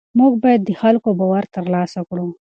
[0.19, 2.27] موږ باید د خلکو باور ترلاسه کړو.